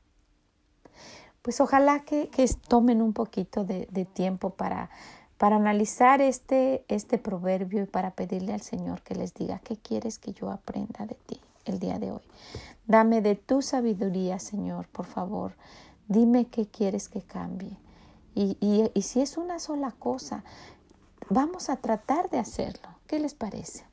Pues 1.42 1.60
ojalá 1.62 2.02
que, 2.02 2.30
que 2.30 2.48
tomen 2.68 3.02
un 3.02 3.14
poquito 3.14 3.64
de, 3.64 3.88
de 3.90 4.06
tiempo 4.06 4.52
para, 4.52 4.92
para 5.40 5.56
analizar 5.56 6.22
este, 6.22 6.86
este 6.90 7.18
proverbio 7.18 7.84
y 7.84 7.86
para 7.88 8.12
pedirle 8.12 8.54
al 8.54 8.62
Señor 8.62 9.02
que 9.02 9.16
les 9.16 9.34
diga 9.34 9.60
qué 9.60 9.78
quieres 9.78 10.20
que 10.20 10.32
yo 10.34 10.52
aprenda 10.52 11.08
de 11.08 11.16
ti 11.16 11.42
el 11.66 11.80
día 11.80 11.98
de 11.98 12.12
hoy. 12.12 12.22
Dame 12.86 13.22
de 13.22 13.36
tu 13.36 13.64
sabiduría, 13.64 14.38
Señor, 14.38 14.88
por 14.90 15.08
favor. 15.08 15.56
Dime 16.08 16.46
qué 16.46 16.68
quieres 16.68 17.10
que 17.10 17.22
cambie. 17.22 17.78
Y, 18.36 18.58
y, 18.62 18.92
y 18.94 19.02
si 19.02 19.22
es 19.22 19.38
una 19.38 19.58
sola 19.58 19.92
cosa, 19.92 20.44
vamos 21.32 21.72
a 21.72 21.78
tratar 21.78 22.30
de 22.30 22.38
hacerlo. 22.38 22.90
¿Qué 23.08 23.18
les 23.20 23.34
parece? 23.34 23.87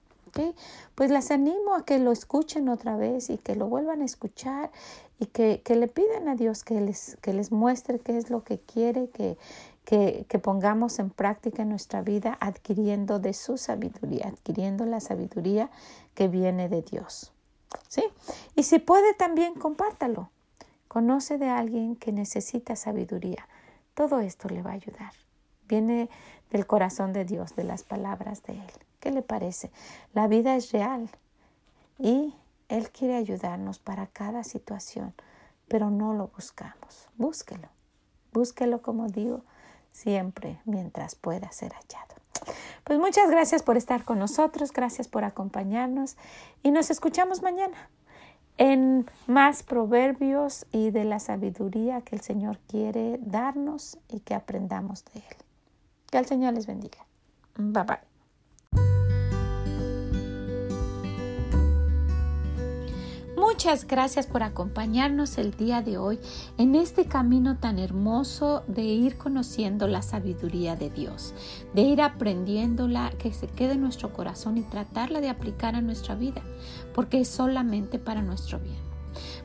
Pues 0.95 1.11
las 1.11 1.31
animo 1.31 1.75
a 1.75 1.85
que 1.85 1.99
lo 1.99 2.13
escuchen 2.13 2.69
otra 2.69 2.97
vez 2.97 3.31
y 3.31 3.39
que 3.39 3.57
lo 3.57 3.67
vuelvan 3.67 4.03
a 4.03 4.05
escuchar 4.05 4.71
y 5.19 5.27
que, 5.27 5.63
que 5.65 5.77
le 5.77 5.89
pidan 5.89 6.29
a 6.29 6.35
Dios 6.35 6.65
que 6.65 6.81
les, 6.81 7.17
que 7.23 7.33
les 7.33 7.53
muestre 7.53 7.99
qué 8.01 8.17
es 8.17 8.31
lo 8.31 8.43
que 8.43 8.59
quiere, 8.59 9.09
que, 9.11 9.37
que, 9.85 10.27
que, 10.29 10.39
pongamos 10.39 10.99
en 10.99 11.11
práctica 11.11 11.63
en 11.63 11.69
nuestra 11.69 12.03
vida 12.03 12.37
adquiriendo 12.41 13.19
de 13.19 13.33
su 13.33 13.59
sabiduría, 13.59 14.29
adquiriendo 14.29 14.87
la 14.87 15.01
sabiduría 15.01 15.71
que 16.15 16.29
viene 16.29 16.69
de 16.69 16.83
Dios. 16.83 17.33
¿Sí? 17.89 18.05
Y 18.55 18.65
si 18.65 18.79
puede 18.79 19.15
también 19.15 19.55
compártalo. 19.55 20.31
Conoce 20.89 21.39
de 21.39 21.49
alguien 21.49 21.97
que 21.97 22.13
necesita 22.13 22.77
sabiduría. 22.77 23.49
Todo 23.95 24.21
esto 24.21 24.49
le 24.49 24.63
va 24.63 24.71
a 24.71 24.75
ayudar. 24.75 25.13
Viene 25.67 26.09
del 26.51 26.67
corazón 26.67 27.13
de 27.13 27.25
Dios, 27.25 27.57
de 27.57 27.65
las 27.65 27.83
palabras 27.83 28.45
de 28.45 28.53
Él. 28.53 28.84
¿Qué 29.05 29.11
le 29.11 29.21
parece? 29.21 29.71
La 30.15 30.29
vida 30.29 30.57
es 30.57 30.73
real 30.73 31.11
y 31.99 32.33
Él 32.71 32.91
quiere 32.91 33.17
ayudarnos 33.17 33.79
para 33.79 34.07
cada 34.07 34.45
situación, 34.45 35.13
pero 35.69 35.91
no 35.91 36.15
lo 36.15 36.29
buscamos. 36.29 37.11
Búsquelo. 37.19 37.69
Búsquelo, 38.33 38.81
como 38.81 39.09
digo, 39.09 39.43
siempre 39.93 40.59
mientras 40.65 41.17
pueda 41.17 41.53
ser 41.53 41.75
hallado. 41.75 42.15
Pues 42.85 42.99
muchas 42.99 43.31
gracias 43.31 43.63
por 43.63 43.77
estar 43.77 44.05
con 44.05 44.19
nosotros, 44.19 44.73
gracias 44.73 45.07
por 45.07 45.25
acompañarnos 45.25 46.17
y 46.63 46.71
nos 46.71 46.89
escuchamos 46.89 47.43
mañana 47.43 47.91
en 48.57 49.05
más 49.27 49.63
proverbios 49.63 50.65
y 50.73 50.93
de 50.93 51.05
la 51.05 51.19
sabiduría 51.19 52.01
que 52.01 52.17
el 52.17 52.23
Señor 52.23 52.59
quiere 52.69 53.19
darnos 53.21 53.99
y 54.09 54.21
que 54.21 54.35
aprendamos 54.35 55.05
de 55.13 55.21
Él. 55.21 55.37
Que 56.11 56.17
el 56.17 56.25
Señor 56.25 56.55
les 56.55 56.67
bendiga. 56.67 57.05
Bye 57.59 57.85
bye. 57.85 58.14
Muchas 63.55 63.87
gracias 63.87 64.27
por 64.27 64.43
acompañarnos 64.43 65.39
el 65.39 65.53
día 65.53 65.81
de 65.81 65.97
hoy 65.97 66.19
en 66.59 66.75
este 66.75 67.07
camino 67.07 67.57
tan 67.59 67.79
hermoso 67.79 68.65
de 68.67 68.83
ir 68.83 69.17
conociendo 69.17 69.87
la 69.87 70.03
sabiduría 70.03 70.75
de 70.75 70.91
Dios, 70.91 71.35
de 71.73 71.83
ir 71.83 72.03
aprendiéndola, 72.03 73.13
que 73.17 73.33
se 73.33 73.47
quede 73.47 73.75
en 73.75 73.83
nuestro 73.83 74.13
corazón 74.13 74.59
y 74.59 74.63
tratarla 74.63 75.21
de 75.21 75.29
aplicar 75.29 75.77
a 75.77 75.83
nuestra 75.83 76.17
vida, 76.17 76.43
porque 76.97 77.21
es 77.21 77.29
solamente 77.29 78.01
para 78.01 78.23
nuestro 78.23 78.59
bien. 78.59 78.81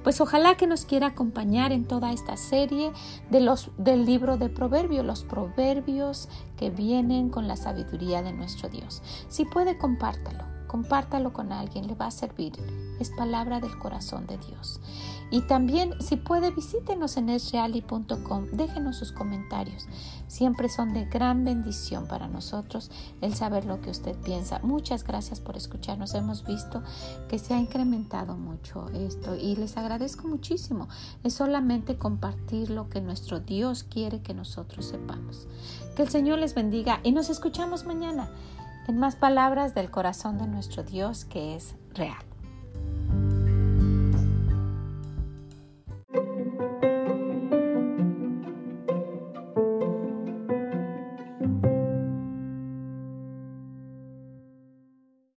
Pues 0.04 0.20
ojalá 0.22 0.58
que 0.58 0.66
nos 0.66 0.86
quiera 0.86 1.06
acompañar 1.06 1.72
en 1.72 1.86
toda 1.86 2.12
esta 2.12 2.36
serie 2.36 2.92
de 3.30 3.42
los, 3.42 3.70
del 3.78 4.08
libro 4.08 4.38
de 4.38 4.50
Proverbios, 4.50 5.06
los 5.06 5.24
proverbios 5.24 6.30
que 6.58 6.72
vienen 6.72 7.30
con 7.30 7.48
la 7.48 7.58
sabiduría 7.58 8.24
de 8.24 8.34
nuestro 8.34 8.70
Dios. 8.70 9.04
Si 9.28 9.46
puede, 9.46 9.78
compártalo 9.78 10.59
compártalo 10.70 11.34
con 11.34 11.52
alguien, 11.52 11.88
le 11.88 11.96
va 11.96 12.06
a 12.06 12.12
servir. 12.12 12.54
Es 13.00 13.10
palabra 13.10 13.60
del 13.60 13.78
corazón 13.78 14.28
de 14.28 14.38
Dios. 14.38 14.80
Y 15.32 15.42
también, 15.42 15.94
si 16.00 16.16
puede, 16.16 16.52
visítenos 16.52 17.18
en 17.18 17.30
esreali.com, 17.30 18.48
déjenos 18.52 18.98
sus 18.98 19.12
comentarios. 19.12 19.88
Siempre 20.28 20.70
son 20.70 20.94
de 20.94 21.06
gran 21.06 21.44
bendición 21.44 22.08
para 22.08 22.28
nosotros 22.28 22.90
el 23.22 23.36
saber 23.36 23.66
lo 23.66 23.82
que 23.82 23.90
usted 23.90 24.16
piensa. 24.18 24.60
Muchas 24.64 25.04
gracias 25.04 25.40
por 25.40 25.58
escucharnos. 25.58 26.14
Hemos 26.14 26.46
visto 26.46 26.84
que 27.28 27.40
se 27.40 27.54
ha 27.54 27.60
incrementado 27.60 28.38
mucho 28.38 28.90
esto 28.90 29.36
y 29.36 29.56
les 29.56 29.78
agradezco 29.78 30.28
muchísimo. 30.28 30.88
Es 31.24 31.34
solamente 31.34 31.98
compartir 31.98 32.70
lo 32.70 32.90
que 32.90 33.02
nuestro 33.02 33.40
Dios 33.40 33.84
quiere 33.84 34.22
que 34.22 34.34
nosotros 34.34 34.86
sepamos. 34.86 35.48
Que 35.96 36.04
el 36.04 36.10
Señor 36.10 36.40
les 36.40 36.56
bendiga 36.56 37.02
y 37.04 37.12
nos 37.12 37.30
escuchamos 37.30 37.86
mañana 37.86 38.30
en 38.90 38.98
más 38.98 39.16
palabras 39.16 39.76
del 39.76 39.92
corazón 39.92 40.40
de 40.40 40.48
nuestro 40.48 40.82
Dios 40.84 41.24
que 41.24 41.56
es 41.56 41.76
real. 41.94 42.29